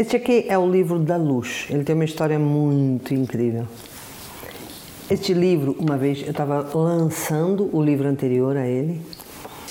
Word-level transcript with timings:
Este 0.00 0.16
aqui 0.16 0.46
é 0.48 0.56
o 0.56 0.66
livro 0.66 0.98
da 0.98 1.18
luz. 1.18 1.66
Ele 1.68 1.84
tem 1.84 1.94
uma 1.94 2.06
história 2.06 2.38
muito 2.38 3.12
incrível. 3.12 3.66
Este 5.10 5.34
livro, 5.34 5.76
uma 5.78 5.98
vez, 5.98 6.22
eu 6.22 6.30
estava 6.30 6.66
lançando 6.72 7.68
o 7.70 7.82
livro 7.82 8.08
anterior 8.08 8.56
a 8.56 8.66
ele 8.66 8.98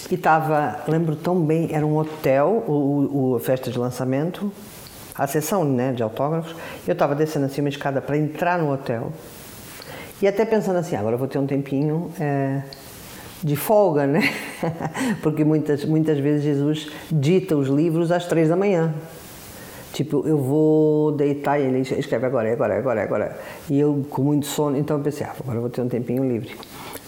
e 0.08 0.14
estava, 0.14 0.84
lembro 0.88 1.16
tão 1.16 1.42
bem, 1.42 1.70
era 1.72 1.84
um 1.84 1.98
hotel, 1.98 2.64
o, 2.68 3.32
o 3.32 3.36
a 3.38 3.40
festa 3.40 3.72
de 3.72 3.80
lançamento, 3.80 4.52
a 5.16 5.26
sessão 5.26 5.66
né, 5.66 5.94
de 5.94 6.04
autógrafos. 6.04 6.56
Eu 6.88 6.94
estava 6.94 7.16
descendo 7.16 7.48
assim 7.48 7.62
uma 7.62 7.70
escada 7.70 8.00
para 8.00 8.16
entrar 8.16 8.60
no 8.60 8.72
hotel 8.72 9.12
e 10.22 10.28
até 10.28 10.46
pensando 10.46 10.78
assim, 10.78 10.96
agora 10.96 11.16
eu 11.16 11.20
vou 11.20 11.28
ter 11.28 11.40
um 11.40 11.48
tempinho 11.48 12.12
é, 12.20 12.62
de 13.44 13.56
folga, 13.56 14.06
né? 14.06 14.32
Porque 15.24 15.44
muitas, 15.44 15.84
muitas 15.86 16.20
vezes 16.20 16.44
Jesus 16.44 16.88
dita 17.12 17.58
os 17.58 17.68
livros 17.68 18.12
às 18.12 18.28
três 18.28 18.48
da 18.48 18.56
manhã. 18.56 18.94
Tipo, 19.94 20.26
eu 20.28 20.38
vou 20.38 21.12
deitar 21.12 21.60
e 21.60 21.64
ele 21.64 21.80
escreve 21.80 22.26
agora, 22.26 22.52
agora, 22.52 22.78
agora, 22.78 23.04
agora. 23.04 23.40
E 23.70 23.80
eu 23.80 24.06
com 24.10 24.22
muito 24.22 24.46
sono, 24.46 24.78
então 24.78 24.98
eu 24.98 25.04
pensei, 25.04 25.26
ah, 25.26 25.34
agora 25.40 25.58
eu 25.58 25.62
vou 25.62 25.70
ter 25.70 25.82
um 25.82 25.90
tempinho 25.90 26.24
livre. 26.28 26.56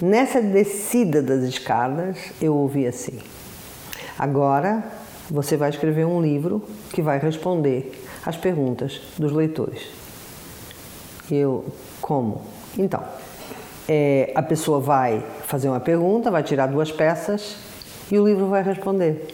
Nessa 0.01 0.41
descida 0.41 1.21
das 1.21 1.43
escadas, 1.43 2.17
eu 2.41 2.55
ouvi 2.55 2.87
assim: 2.87 3.19
agora 4.17 4.83
você 5.29 5.55
vai 5.55 5.69
escrever 5.69 6.05
um 6.05 6.21
livro 6.21 6.63
que 6.91 7.01
vai 7.01 7.19
responder 7.19 8.03
às 8.25 8.35
perguntas 8.35 8.99
dos 9.17 9.31
leitores. 9.31 9.83
E 11.29 11.35
eu, 11.35 11.65
como? 12.01 12.41
Então, 12.77 13.03
é, 13.87 14.31
a 14.35 14.41
pessoa 14.41 14.79
vai 14.79 15.23
fazer 15.45 15.69
uma 15.69 15.79
pergunta, 15.79 16.31
vai 16.31 16.43
tirar 16.43 16.65
duas 16.65 16.91
peças 16.91 17.57
e 18.11 18.17
o 18.17 18.27
livro 18.27 18.47
vai 18.47 18.63
responder. 18.63 19.27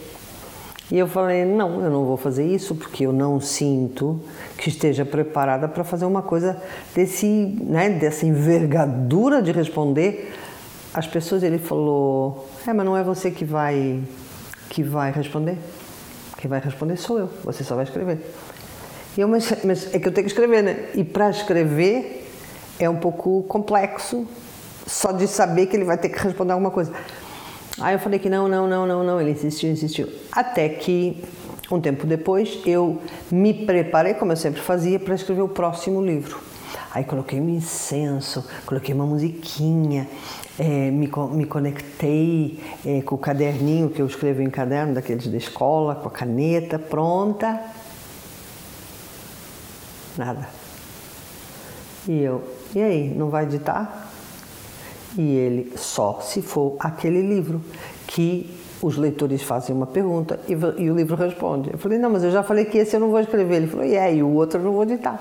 E 0.90 0.98
eu 0.98 1.08
falei: 1.08 1.44
não, 1.44 1.84
eu 1.84 1.90
não 1.90 2.06
vou 2.06 2.18
fazer 2.18 2.46
isso 2.46 2.76
porque 2.76 3.06
eu 3.06 3.12
não 3.12 3.40
sinto 3.40 4.22
que 4.58 4.70
esteja 4.70 5.06
preparada 5.06 5.68
para 5.68 5.84
fazer 5.84 6.06
uma 6.06 6.22
coisa 6.22 6.62
desse, 6.96 7.28
né, 7.28 7.90
dessa 7.90 8.26
envergadura 8.26 9.42
de 9.42 9.52
responder 9.52 10.34
as 10.94 11.06
pessoas. 11.06 11.44
Ele 11.44 11.58
falou: 11.58 12.48
é, 12.66 12.74
mas 12.74 12.86
não 12.86 12.96
é 12.96 13.04
você 13.04 13.30
que 13.32 13.44
vai 13.44 14.02
que 14.70 14.84
vai 14.84 15.12
responder. 15.12 15.58
Quem 16.38 16.50
vai 16.50 16.60
responder 16.60 16.98
sou 16.98 17.20
eu. 17.20 17.30
Você 17.44 17.64
só 17.64 17.76
vai 17.76 17.84
escrever. 17.84 18.20
E 19.18 19.22
eu, 19.22 19.28
mas, 19.28 19.52
mas 19.64 19.94
é 19.94 20.00
que 20.00 20.08
eu 20.08 20.12
tenho 20.12 20.26
que 20.26 20.32
escrever, 20.32 20.62
né? 20.62 20.90
E 20.94 21.04
para 21.04 21.30
escrever 21.30 22.30
é 22.80 22.88
um 22.90 22.98
pouco 22.98 23.44
complexo 23.44 24.28
só 24.86 25.12
de 25.12 25.28
saber 25.28 25.66
que 25.66 25.76
ele 25.76 25.84
vai 25.84 25.98
ter 25.98 26.10
que 26.10 26.20
responder 26.20 26.54
alguma 26.54 26.72
coisa. 26.72 26.94
Aí 27.80 27.94
eu 27.94 28.00
falei 28.00 28.17
que 28.17 28.30
não, 28.30 28.47
não, 28.47 28.67
não, 28.67 28.88
não, 28.88 29.03
não. 29.03 29.22
Ele 29.22 29.31
insistiu, 29.31 29.70
insistiu. 29.70 30.09
Até 30.31 30.67
que, 30.67 31.23
um 31.72 31.80
tempo 31.80 32.08
depois, 32.08 32.59
eu 32.66 33.00
me 33.31 33.53
preparei, 33.53 34.16
como 34.16 34.31
eu 34.31 34.38
sempre 34.38 34.61
fazia, 34.61 35.00
para 35.00 35.14
escrever 35.14 35.42
o 35.42 35.50
próximo 35.50 36.03
livro. 36.03 36.39
Aí 36.92 37.03
coloquei 37.03 37.39
um 37.39 37.50
incenso, 37.50 38.44
coloquei 38.66 38.94
uma 38.94 39.06
musiquinha, 39.06 40.08
é, 40.58 40.89
me, 40.89 41.08
me 41.31 41.45
conectei 41.45 42.59
é, 42.84 43.02
com 43.02 43.14
o 43.14 43.17
caderninho 43.17 43.89
que 43.89 44.02
eu 44.02 44.08
escrevo 44.08 44.41
em 44.41 44.50
caderno, 44.50 44.95
daqueles 44.95 45.28
da 45.28 45.38
escola, 45.38 45.94
com 45.94 46.08
a 46.08 46.12
caneta 46.12 46.80
pronta. 46.80 47.62
Nada. 50.17 50.50
E 52.08 52.23
eu, 52.23 52.44
e 52.73 52.81
aí, 52.81 53.09
não 53.09 53.30
vai 53.30 53.44
editar? 53.44 54.06
E 55.18 55.36
ele 55.36 55.73
só 55.76 56.20
se 56.22 56.42
for 56.42 56.76
aquele 56.80 57.22
livro 57.22 57.62
que 58.06 58.50
os 58.82 58.96
leitores 58.96 59.42
fazem 59.42 59.76
uma 59.76 59.88
pergunta 59.88 60.40
e, 60.48 60.54
e, 60.54 60.92
o 60.92 60.96
livro 60.96 61.16
responde. 61.16 61.72
Eu 61.72 61.78
falei, 61.80 61.98
não, 61.98 62.09
mas 62.09 62.24
eu 62.24 62.32
já 62.32 62.44
falei 62.44 62.66
que 62.66 62.78
esse 62.78 62.96
eu 62.96 63.00
não 63.00 63.09
vou 63.09 63.20
escrever. 63.20 63.56
Ele 63.56 63.68
falou, 63.68 63.86
e 63.86 63.96
é, 63.96 64.16
e 64.16 64.22
o 64.22 64.30
outro 64.30 64.59
eu 64.59 64.64
não 64.64 64.74
vou 64.74 64.84
editar. 64.84 65.19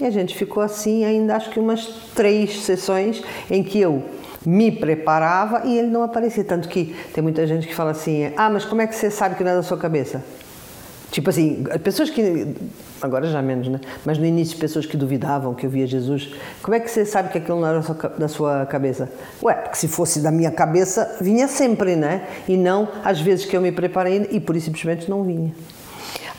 E 0.00 0.04
a 0.04 0.10
gente 0.10 0.36
ficou 0.36 0.62
assim 0.62 1.04
ainda 1.04 1.36
acho 1.36 1.50
que 1.50 1.58
umas 1.58 1.86
três 2.14 2.60
sessões 2.60 3.22
em 3.50 3.64
que 3.64 3.80
eu 3.80 4.02
me 4.44 4.70
preparava 4.70 5.62
e 5.66 5.78
ele 5.78 5.88
não 5.88 6.02
aparecia. 6.02 6.44
Tanto 6.44 6.68
que 6.68 6.94
tem 7.14 7.22
muita 7.22 7.46
gente 7.46 7.66
que 7.66 7.74
fala 7.74 7.90
assim, 7.92 8.32
ah, 8.36 8.50
mas 8.50 8.64
como 8.64 8.82
é 8.82 8.86
que 8.86 8.94
você 8.94 9.10
sabe 9.10 9.34
que 9.34 9.42
não 9.42 9.52
é 9.52 9.56
da 9.56 9.62
sua 9.62 9.78
cabeça? 9.78 10.22
Tipo 11.10 11.30
assim, 11.30 11.64
pessoas 11.82 12.10
que. 12.10 12.54
Agora 13.00 13.26
já 13.28 13.40
menos, 13.40 13.68
né? 13.68 13.80
Mas 14.04 14.18
no 14.18 14.26
início, 14.26 14.58
pessoas 14.58 14.84
que 14.84 14.96
duvidavam 14.96 15.54
que 15.54 15.64
eu 15.64 15.70
via 15.70 15.86
Jesus. 15.86 16.30
Como 16.62 16.74
é 16.74 16.80
que 16.80 16.90
você 16.90 17.04
sabe 17.06 17.30
que 17.30 17.38
aquilo 17.38 17.60
não 17.60 17.66
era 17.66 17.80
da 18.18 18.28
sua 18.28 18.66
cabeça? 18.66 19.10
Ué, 19.42 19.54
porque 19.54 19.76
se 19.76 19.88
fosse 19.88 20.20
da 20.20 20.30
minha 20.30 20.50
cabeça, 20.50 21.16
vinha 21.20 21.48
sempre, 21.48 21.96
né? 21.96 22.26
E 22.46 22.56
não 22.56 22.88
às 23.02 23.20
vezes 23.20 23.46
que 23.46 23.56
eu 23.56 23.60
me 23.60 23.72
preparei 23.72 24.28
e 24.30 24.40
por 24.40 24.54
isso 24.56 24.66
simplesmente 24.66 25.08
não 25.08 25.22
vinha. 25.22 25.54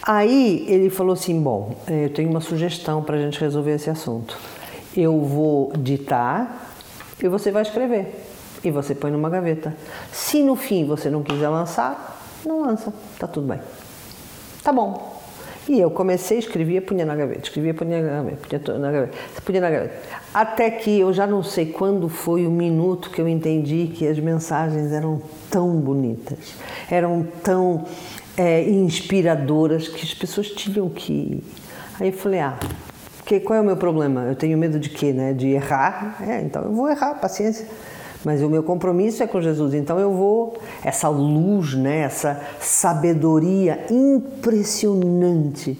Aí 0.04 0.66
ele 0.68 0.90
falou 0.90 1.14
assim: 1.14 1.42
Bom, 1.42 1.76
eh, 1.88 2.06
eu 2.06 2.10
tenho 2.14 2.30
uma 2.30 2.42
sugestão 2.42 3.02
para 3.04 3.16
a 3.16 3.20
gente 3.20 3.40
resolver 3.40 3.74
esse 3.74 3.90
assunto. 3.90 4.38
Eu 4.96 5.20
vou 5.22 5.72
ditar 5.78 6.74
e 7.22 7.28
você 7.28 7.52
vai 7.52 7.64
escrever. 7.64 8.26
E 8.64 8.70
você 8.70 8.94
põe 8.94 9.10
numa 9.10 9.30
gaveta. 9.30 9.76
Se 10.12 10.44
no 10.44 10.56
fim 10.56 10.86
você 10.86 11.10
não 11.10 11.24
quiser 11.24 11.50
lançar, 11.50 12.22
não 12.46 12.62
lança. 12.62 12.94
Tá 13.18 13.28
tudo 13.28 13.48
bem. 13.48 13.60
Tá 14.64 14.72
bom. 14.72 15.20
E 15.68 15.80
eu 15.80 15.92
comecei, 15.92 16.40
escrevia, 16.40 16.82
punha 16.82 17.06
na 17.06 17.16
gaveta, 17.16 17.42
escrevia, 17.44 17.76
punha 17.76 18.02
na 18.02 18.24
gaveta, 18.24 18.60
punha 18.60 18.80
na 18.80 18.92
gaveta, 18.92 19.18
punha 19.46 19.62
na 19.62 19.70
gaveta. 19.70 19.96
Até 20.34 20.72
que 20.72 21.00
eu 21.00 21.14
já 21.14 21.28
não 21.28 21.44
sei 21.44 21.68
quando 21.68 22.10
foi 22.10 22.48
o 22.48 22.50
minuto 22.50 23.12
que 23.12 23.22
eu 23.22 23.28
entendi 23.28 23.92
que 23.94 24.08
as 24.08 24.20
mensagens 24.20 24.92
eram 24.92 25.22
tão 25.52 25.76
bonitas, 25.76 26.40
eram 26.90 27.24
tão 27.44 27.86
é, 28.36 28.68
inspiradoras 28.68 29.88
que 29.88 30.04
as 30.04 30.14
pessoas 30.14 30.48
tinham 30.48 30.90
que. 30.90 31.44
Aí 32.00 32.08
eu 32.08 32.14
falei, 32.14 32.40
ah, 32.40 32.58
que, 33.24 33.40
qual 33.40 33.58
é 33.58 33.62
o 33.62 33.66
meu 33.66 33.78
problema? 33.78 34.22
Eu 34.22 34.36
tenho 34.36 34.58
medo 34.58 34.80
de 34.80 34.90
quê, 34.90 35.14
né? 35.14 35.34
De 35.34 35.50
errar? 35.50 36.18
É, 36.28 36.42
então 36.42 36.64
eu 36.64 36.74
vou 36.74 36.90
errar, 36.90 37.14
paciência 37.14 37.68
mas 38.24 38.42
o 38.42 38.50
meu 38.50 38.64
compromisso 38.64 39.24
é 39.24 39.28
com 39.28 39.42
Jesus. 39.42 39.74
Então 39.74 39.98
eu 40.00 40.14
vou, 40.14 40.58
essa 40.84 41.08
luz, 41.08 41.74
né, 41.74 42.00
essa 42.00 42.42
sabedoria 42.60 43.86
impressionante. 43.90 45.80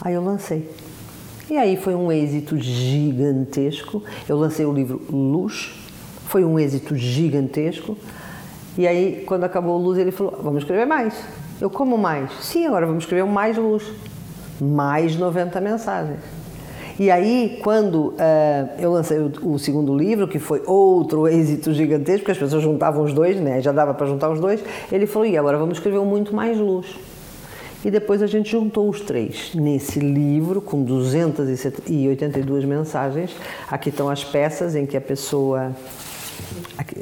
Aí 0.00 0.14
eu 0.14 0.22
lancei. 0.22 0.70
E 1.48 1.56
aí 1.56 1.76
foi 1.76 1.94
um 1.94 2.10
êxito 2.10 2.58
gigantesco. 2.58 4.02
Eu 4.28 4.36
lancei 4.36 4.66
o 4.66 4.72
livro 4.72 5.00
Luz, 5.10 5.72
foi 6.26 6.44
um 6.44 6.58
êxito 6.58 6.96
gigantesco. 6.96 7.96
E 8.76 8.86
aí, 8.86 9.22
quando 9.26 9.44
acabou 9.44 9.76
a 9.76 9.78
luz, 9.78 9.98
ele 9.98 10.10
falou: 10.10 10.38
Vamos 10.42 10.62
escrever 10.62 10.86
mais. 10.86 11.14
Eu, 11.60 11.70
como 11.70 11.96
mais? 11.96 12.30
Sim, 12.42 12.66
agora 12.66 12.84
vamos 12.84 13.04
escrever 13.04 13.24
mais 13.24 13.56
luz. 13.56 13.84
Mais 14.60 15.16
90 15.16 15.60
mensagens. 15.60 16.20
E 16.98 17.10
aí, 17.10 17.58
quando 17.62 18.08
uh, 18.08 18.14
eu 18.78 18.90
lancei 18.90 19.18
o, 19.18 19.30
o, 19.42 19.58
segundo 19.58 19.94
livro, 19.94 20.26
que 20.26 20.38
foi 20.38 20.62
outro 20.66 21.28
êxito 21.28 21.74
gigantesco, 21.74 22.20
porque 22.20 22.32
as 22.32 22.38
pessoas 22.38 22.62
juntavam 22.62 23.04
os 23.04 23.12
dois, 23.12 23.38
né? 23.38 23.60
já 23.60 23.70
dava 23.70 23.92
para 23.92 24.06
juntar 24.06 24.30
os 24.30 24.40
dois, 24.40 24.64
ele 24.90 25.06
falou: 25.06 25.28
e 25.28 25.36
agora 25.36 25.58
vamos 25.58 25.76
escrever 25.76 25.98
um 25.98 26.06
muito 26.06 26.34
mais 26.34 26.58
luz. 26.58 26.86
E 27.84 27.90
depois 27.90 28.22
a 28.22 28.26
gente 28.26 28.50
juntou 28.50 28.88
os 28.88 29.00
três 29.00 29.54
nesse 29.54 30.00
livro 30.00 30.60
com 30.62 30.82
282 30.82 32.64
mensagens. 32.64 33.30
Aqui 33.70 33.90
estão 33.90 34.08
as 34.08 34.24
peças 34.24 34.74
em 34.74 34.86
que 34.86 34.96
a 34.96 35.00
pessoa, 35.00 35.70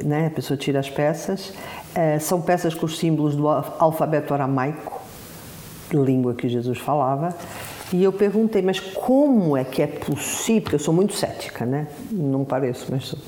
né, 0.03 0.27
a 0.27 0.29
pessoa 0.29 0.57
tira 0.57 0.79
as 0.79 0.89
peças. 0.89 1.53
É, 1.95 2.19
são 2.19 2.41
peças 2.41 2.75
com 2.75 2.85
os 2.85 2.99
símbolos 2.99 3.35
do 3.35 3.47
alfabeto 3.47 4.33
aramaico, 4.33 5.01
língua 5.91 6.33
que 6.33 6.49
Jesus 6.49 6.77
falava. 6.77 7.33
E 7.93 8.03
eu 8.03 8.11
perguntei, 8.11 8.61
mas 8.61 8.79
como 8.79 9.55
é 9.55 9.63
que 9.63 9.81
é 9.81 9.87
possível? 9.87 10.69
Eu 10.73 10.79
sou 10.79 10.93
muito 10.93 11.13
cética, 11.13 11.65
né? 11.65 11.87
Não 12.11 12.43
pareço, 12.43 12.87
mas 12.89 13.05
sou. 13.05 13.19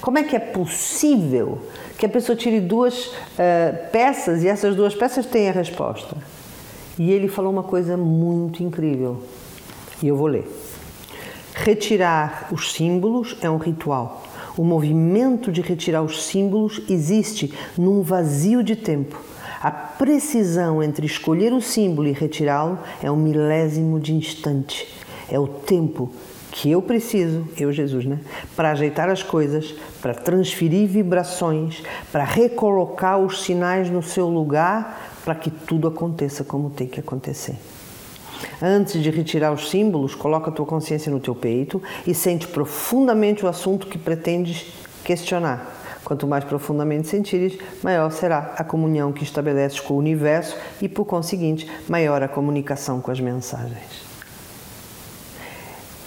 Como 0.00 0.18
é 0.18 0.22
que 0.22 0.34
é 0.34 0.38
possível 0.38 1.58
que 1.98 2.06
a 2.06 2.08
pessoa 2.08 2.34
tire 2.34 2.58
duas 2.60 3.06
uh, 3.06 3.90
peças 3.92 4.42
e 4.42 4.48
essas 4.48 4.74
duas 4.74 4.94
peças 4.94 5.26
tenham 5.26 5.50
a 5.50 5.52
resposta? 5.52 6.16
E 6.98 7.12
ele 7.12 7.28
falou 7.28 7.52
uma 7.52 7.62
coisa 7.62 7.96
muito 7.96 8.62
incrível. 8.62 9.22
E 10.02 10.08
eu 10.08 10.16
vou 10.16 10.26
ler. 10.26 10.48
Retirar 11.54 12.48
os 12.50 12.72
símbolos 12.72 13.36
é 13.42 13.50
um 13.50 13.58
ritual. 13.58 14.24
O 14.56 14.64
movimento 14.64 15.52
de 15.52 15.60
retirar 15.60 16.02
os 16.02 16.24
símbolos 16.24 16.80
existe 16.88 17.52
num 17.76 18.02
vazio 18.02 18.62
de 18.62 18.74
tempo 18.74 19.18
a 19.60 19.70
precisão 19.70 20.82
entre 20.82 21.06
escolher 21.06 21.52
o 21.52 21.60
símbolo 21.60 22.08
e 22.08 22.12
retirá-lo 22.12 22.78
é 23.02 23.10
um 23.10 23.16
milésimo 23.16 23.98
de 23.98 24.14
instante. 24.14 24.86
É 25.30 25.38
o 25.38 25.48
tempo 25.48 26.10
que 26.50 26.70
eu 26.70 26.80
preciso, 26.80 27.46
eu 27.56 27.70
Jesus, 27.72 28.04
né, 28.04 28.18
para 28.56 28.70
ajeitar 28.70 29.08
as 29.08 29.22
coisas, 29.22 29.74
para 30.00 30.14
transferir 30.14 30.88
vibrações, 30.88 31.82
para 32.10 32.24
recolocar 32.24 33.18
os 33.18 33.42
sinais 33.42 33.90
no 33.90 34.02
seu 34.02 34.28
lugar, 34.28 35.12
para 35.24 35.34
que 35.34 35.50
tudo 35.50 35.88
aconteça 35.88 36.42
como 36.42 36.70
tem 36.70 36.86
que 36.86 37.00
acontecer. 37.00 37.56
Antes 38.62 39.02
de 39.02 39.10
retirar 39.10 39.52
os 39.52 39.68
símbolos, 39.68 40.14
coloca 40.14 40.50
a 40.50 40.52
tua 40.52 40.64
consciência 40.64 41.10
no 41.10 41.20
teu 41.20 41.34
peito 41.34 41.82
e 42.06 42.14
sente 42.14 42.46
profundamente 42.46 43.44
o 43.44 43.48
assunto 43.48 43.86
que 43.86 43.98
pretendes 43.98 44.66
questionar. 45.04 45.77
Quanto 46.04 46.26
mais 46.26 46.44
profundamente 46.44 47.08
sentires, 47.08 47.58
maior 47.82 48.10
será 48.10 48.54
a 48.56 48.64
comunhão 48.64 49.12
que 49.12 49.24
estabeleces 49.24 49.80
com 49.80 49.94
o 49.94 49.98
universo 49.98 50.56
e, 50.80 50.88
por 50.88 51.04
conseguinte, 51.04 51.70
maior 51.88 52.22
a 52.22 52.28
comunicação 52.28 53.00
com 53.00 53.10
as 53.10 53.20
mensagens. 53.20 54.08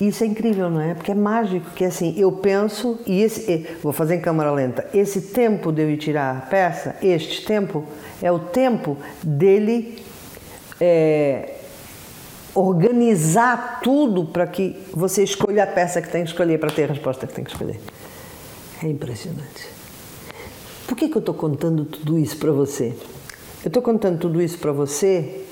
Isso 0.01 0.23
é 0.23 0.27
incrível, 0.27 0.67
não 0.67 0.81
é? 0.81 0.95
Porque 0.95 1.11
é 1.11 1.15
mágico, 1.15 1.69
que 1.75 1.85
assim, 1.85 2.15
eu 2.17 2.31
penso 2.31 2.99
e 3.05 3.21
esse, 3.21 3.67
vou 3.83 3.93
fazer 3.93 4.15
em 4.15 4.19
câmera 4.19 4.51
lenta, 4.51 4.87
esse 4.95 5.21
tempo 5.21 5.71
de 5.71 5.83
eu 5.83 5.91
ir 5.91 5.97
tirar 5.97 6.37
a 6.37 6.41
peça, 6.41 6.95
este 7.03 7.45
tempo, 7.45 7.85
é 8.19 8.31
o 8.31 8.39
tempo 8.39 8.97
dele 9.21 10.03
é, 10.79 11.53
organizar 12.55 13.79
tudo 13.83 14.25
para 14.25 14.47
que 14.47 14.75
você 14.91 15.23
escolha 15.23 15.65
a 15.65 15.67
peça 15.67 16.01
que 16.01 16.09
tem 16.09 16.23
que 16.23 16.31
escolher 16.31 16.59
para 16.59 16.71
ter 16.71 16.85
a 16.85 16.87
resposta 16.87 17.27
que 17.27 17.33
tem 17.33 17.43
que 17.43 17.51
escolher. 17.51 17.79
É 18.83 18.87
impressionante. 18.87 19.80
Por 20.91 20.97
que, 20.97 21.07
que 21.07 21.15
eu 21.15 21.21
estou 21.21 21.33
contando 21.33 21.85
tudo 21.85 22.19
isso 22.19 22.35
para 22.35 22.51
você? 22.51 22.93
Eu 23.63 23.69
estou 23.69 23.81
contando 23.81 24.19
tudo 24.19 24.41
isso 24.41 24.57
para 24.57 24.73
você 24.73 25.45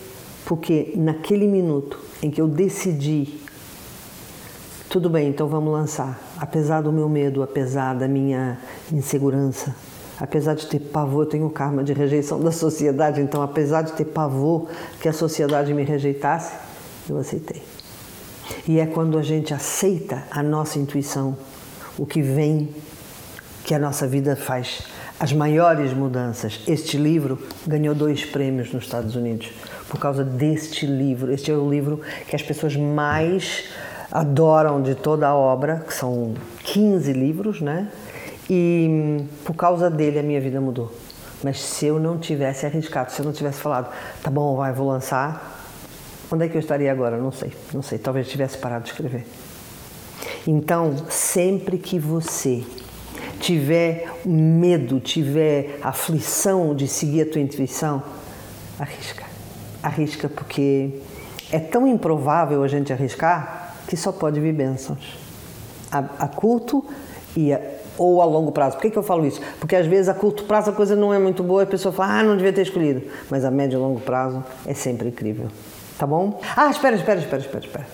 porque 0.46 0.92
naquele 0.98 1.48
minuto 1.48 1.98
em 2.22 2.30
que 2.30 2.42
eu 2.42 2.48
decidi 2.50 3.40
tudo 4.90 5.10
bem, 5.10 5.30
então 5.30 5.48
vamos 5.48 5.72
lançar. 5.72 6.20
Apesar 6.38 6.82
do 6.82 6.92
meu 6.92 7.08
medo, 7.08 7.42
apesar 7.42 7.96
da 7.96 8.06
minha 8.06 8.60
insegurança, 8.92 9.74
apesar 10.20 10.56
de 10.56 10.68
ter 10.68 10.82
pavor, 10.82 11.24
eu 11.24 11.30
tenho 11.30 11.50
karma 11.50 11.86
de 11.86 11.94
rejeição 11.94 12.42
da 12.42 12.52
sociedade, 12.52 13.22
então 13.22 13.42
apesar 13.42 13.84
de 13.84 13.94
ter 13.94 14.06
pavor 14.08 14.68
que 15.02 15.08
a 15.08 15.14
sociedade 15.14 15.74
me 15.74 15.84
rejeitasse, 15.84 16.54
eu 17.10 17.18
aceitei. 17.18 17.64
E 18.68 18.78
é 18.78 18.86
quando 18.86 19.18
a 19.18 19.24
gente 19.24 19.54
aceita 19.54 20.22
a 20.30 20.44
nossa 20.44 20.78
intuição, 20.78 21.38
o 21.98 22.06
que 22.06 22.22
vem, 22.22 22.76
que 23.64 23.74
a 23.74 23.80
nossa 23.80 24.06
vida 24.06 24.36
faz 24.36 24.99
as 25.19 25.33
maiores 25.33 25.94
mudanças. 25.94 26.62
Este 26.66 26.98
livro 26.98 27.38
ganhou 27.68 27.94
dois 27.94 28.24
prêmios 28.24 28.71
nos 28.71 28.86
Estados 28.86 29.16
Unidos 29.16 29.51
por 29.89 30.00
causa 30.00 30.24
deste 30.24 30.86
livro. 30.86 31.31
Este 31.31 31.51
é 31.51 31.56
o 31.56 31.69
livro 31.69 32.00
que 32.27 32.36
as 32.36 32.42
pessoas 32.42 32.75
mais 32.75 33.66
adoram 34.12 34.81
de 34.81 34.95
toda 34.95 35.27
a 35.27 35.36
obra, 35.36 35.83
que 35.86 35.94
são 35.94 36.33
15 36.63 37.12
livros, 37.12 37.60
né? 37.60 37.89
E 38.50 39.25
por 39.44 39.56
causa 39.56 39.89
dele 39.89 40.19
a 40.19 40.24
minha 40.24 40.39
vida 40.39 40.62
mudou. 40.62 40.92
Mas 41.44 41.62
se 41.62 41.86
eu 41.86 42.00
não 42.00 42.18
tivesse 42.18 42.66
arriscado, 42.66 43.12
se 43.12 43.19
eu 43.19 43.25
não 43.25 43.33
tivesse 43.33 43.60
falado, 43.60 43.92
tá 44.24 44.31
bom, 44.31 44.56
vai, 44.56 44.71
vou 44.74 44.88
lançar, 44.88 45.68
onde 46.31 46.45
é 46.45 46.50
que 46.50 46.56
eu 46.56 46.60
estaria 46.60 46.92
agora? 46.92 47.18
Não 47.18 47.31
sei, 47.31 47.51
não 47.74 47.81
sei, 47.81 47.98
talvez 47.98 48.27
tivesse 48.27 48.57
parado 48.57 48.86
de 48.86 48.92
escrever. 48.92 49.25
Então, 50.48 50.95
sempre 51.10 51.77
que 51.77 52.00
você 52.00 52.63
tiver 53.40 54.12
medo, 54.26 55.00
tiver 55.00 55.80
aflição 55.82 56.76
de 56.76 56.88
seguir 56.88 57.22
a 57.22 57.26
tua 57.26 57.42
intuição, 57.42 58.04
arrisca. 58.80 59.26
Arrisca 59.82 60.30
porque 60.30 60.92
é 61.52 61.60
tão 61.60 61.88
improvável 61.88 62.64
a 62.64 62.68
gente 62.68 62.94
arriscar 62.94 63.76
que 63.88 63.98
só 63.98 64.12
pode 64.12 64.40
vir 64.40 64.54
bênçãos. 64.54 65.18
A, 65.92 66.00
a 66.00 66.28
curto 66.28 66.86
e 67.36 67.52
a, 67.52 67.60
ou 67.98 68.22
a 68.22 68.26
longo 68.26 68.52
prazo. 68.52 68.76
Por 68.76 68.84
que, 68.84 68.92
que 68.92 68.98
eu 68.98 69.04
falo 69.04 69.26
isso? 69.26 69.42
Porque 69.60 69.76
às 69.76 69.86
vezes 69.86 70.08
a 70.08 70.14
curto 70.14 70.44
prazo 70.44 70.70
a 70.70 70.74
coisa 70.74 70.96
não 70.96 71.14
é 71.14 71.20
muito 71.20 71.44
boa 71.44 71.62
e 71.62 71.66
a 71.66 71.68
pessoa 71.68 71.92
fala, 71.92 72.20
ah, 72.20 72.24
não 72.24 72.38
devia 72.38 72.54
ter 72.54 72.62
escolhido. 72.62 73.02
Mas 73.30 73.44
a 73.44 73.52
médio 73.52 73.78
e 73.78 73.80
longo 73.80 74.00
prazo 74.00 74.44
é 74.66 74.74
sempre 74.74 75.10
incrível. 75.10 75.48
Tá 75.98 76.08
bom? 76.08 76.40
Ah, 76.56 76.70
espera, 76.70 76.96
espera, 76.96 77.20
espera, 77.20 77.42
espera, 77.42 77.66
espera. 77.66 77.88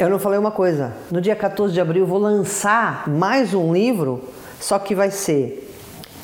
Eu 0.00 0.08
não 0.08 0.18
falei 0.18 0.38
uma 0.38 0.50
coisa. 0.50 0.94
No 1.10 1.20
dia 1.20 1.36
14 1.36 1.74
de 1.74 1.78
abril 1.78 2.06
vou 2.06 2.18
lançar 2.18 3.06
mais 3.06 3.52
um 3.52 3.70
livro, 3.70 4.24
só 4.58 4.78
que 4.78 4.94
vai 4.94 5.10
ser 5.10 5.70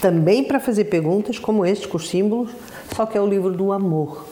também 0.00 0.43
para 0.43 0.58
fazer 0.58 0.84
perguntas 0.84 1.38
como 1.38 1.62
este, 1.67 1.87
com 1.87 1.99
símbolos, 1.99 2.50
só 2.94 3.05
que 3.05 3.19
é 3.19 3.20
o 3.20 3.26
livro 3.26 3.52
do 3.52 3.73
amor. 3.73 4.25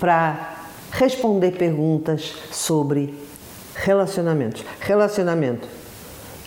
Para 0.00 0.64
responder 0.90 1.52
perguntas 1.52 2.34
sobre 2.50 3.14
relacionamentos. 3.72 4.64
Relacionamento 4.80 5.68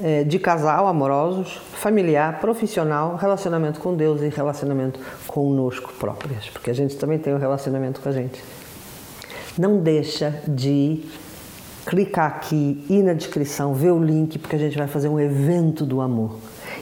é, 0.01 0.25
de 0.25 0.37
casal, 0.37 0.87
amorosos, 0.87 1.53
familiar, 1.75 2.41
profissional, 2.41 3.15
relacionamento 3.15 3.79
com 3.79 3.95
Deus 3.95 4.21
e 4.21 4.27
relacionamento 4.27 4.99
conosco 5.25 5.93
próprios, 5.93 6.49
porque 6.49 6.69
a 6.69 6.75
gente 6.75 6.97
também 6.97 7.17
tem 7.17 7.33
um 7.33 7.39
relacionamento 7.39 8.01
com 8.01 8.09
a 8.09 8.11
gente. 8.11 8.43
Não 9.57 9.77
deixa 9.77 10.41
de 10.45 11.05
clicar 11.91 12.27
aqui, 12.27 12.81
ir 12.89 13.03
na 13.03 13.11
descrição, 13.11 13.73
ver 13.73 13.91
o 13.91 14.01
link, 14.01 14.39
porque 14.39 14.55
a 14.55 14.59
gente 14.59 14.77
vai 14.77 14.87
fazer 14.87 15.09
um 15.09 15.19
evento 15.19 15.85
do 15.85 15.99
amor. 15.99 16.37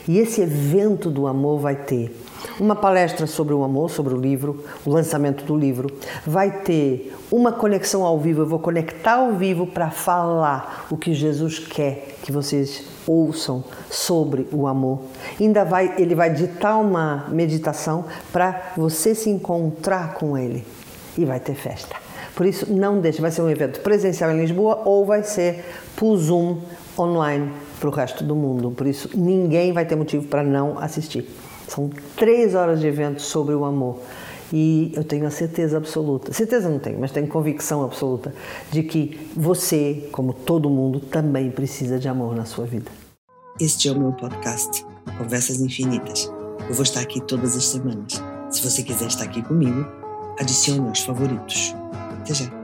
E 0.06 0.18
esse 0.18 0.40
evento 0.40 1.10
do 1.10 1.26
amor 1.26 1.58
vai 1.58 1.74
ter 1.74 2.16
uma 2.60 2.76
palestra 2.76 3.26
sobre 3.26 3.52
o 3.52 3.64
amor, 3.64 3.90
sobre 3.90 4.14
o 4.14 4.16
livro, 4.16 4.64
o 4.86 4.90
lançamento 4.90 5.42
do 5.44 5.56
livro. 5.56 5.90
Vai 6.24 6.62
ter 6.62 7.12
uma 7.28 7.50
conexão 7.50 8.04
ao 8.04 8.20
vivo, 8.20 8.42
eu 8.42 8.46
vou 8.46 8.60
conectar 8.60 9.14
ao 9.14 9.32
vivo 9.32 9.66
para 9.66 9.90
falar 9.90 10.86
o 10.88 10.96
que 10.96 11.12
Jesus 11.12 11.58
quer 11.58 12.14
que 12.22 12.30
vocês 12.30 12.84
ouçam 13.04 13.64
sobre 13.90 14.46
o 14.52 14.68
amor. 14.68 15.00
Ainda 15.40 15.64
vai, 15.64 15.92
ele 15.98 16.14
vai 16.14 16.32
ditar 16.32 16.78
uma 16.78 17.26
meditação 17.30 18.04
para 18.32 18.74
você 18.76 19.12
se 19.12 19.28
encontrar 19.28 20.14
com 20.14 20.38
ele 20.38 20.64
e 21.18 21.24
vai 21.24 21.40
ter 21.40 21.56
festa. 21.56 22.09
Por 22.40 22.46
isso, 22.46 22.72
não 22.72 23.02
deixe, 23.02 23.20
vai 23.20 23.30
ser 23.30 23.42
um 23.42 23.50
evento 23.50 23.80
presencial 23.80 24.30
em 24.30 24.40
Lisboa 24.40 24.80
ou 24.86 25.04
vai 25.04 25.22
ser 25.22 25.62
por 25.94 26.16
Zoom 26.16 26.56
online 26.98 27.52
para 27.78 27.86
o 27.86 27.92
resto 27.92 28.24
do 28.24 28.34
mundo. 28.34 28.70
Por 28.70 28.86
isso, 28.86 29.10
ninguém 29.14 29.74
vai 29.74 29.84
ter 29.84 29.94
motivo 29.94 30.26
para 30.26 30.42
não 30.42 30.78
assistir. 30.78 31.28
São 31.68 31.90
três 32.16 32.54
horas 32.54 32.80
de 32.80 32.86
evento 32.86 33.20
sobre 33.20 33.54
o 33.54 33.62
amor. 33.66 33.98
E 34.50 34.90
eu 34.96 35.04
tenho 35.04 35.26
a 35.26 35.30
certeza 35.30 35.76
absoluta, 35.76 36.32
certeza 36.32 36.70
não 36.70 36.78
tenho, 36.78 36.98
mas 36.98 37.10
tenho 37.10 37.28
convicção 37.28 37.84
absoluta 37.84 38.32
de 38.72 38.84
que 38.84 39.30
você, 39.36 40.08
como 40.10 40.32
todo 40.32 40.70
mundo, 40.70 40.98
também 40.98 41.50
precisa 41.50 41.98
de 41.98 42.08
amor 42.08 42.34
na 42.34 42.46
sua 42.46 42.64
vida. 42.64 42.90
Este 43.60 43.86
é 43.86 43.92
o 43.92 43.98
meu 43.98 44.12
podcast, 44.12 44.82
Conversas 45.18 45.60
Infinitas. 45.60 46.32
Eu 46.66 46.72
vou 46.72 46.84
estar 46.84 47.00
aqui 47.00 47.20
todas 47.20 47.54
as 47.54 47.66
semanas. 47.66 48.14
Se 48.48 48.62
você 48.62 48.82
quiser 48.82 49.08
estar 49.08 49.24
aqui 49.24 49.42
comigo, 49.42 49.86
adicione 50.38 50.88
aos 50.88 51.00
favoritos. 51.00 51.74
Até 52.20 52.34
já! 52.34 52.59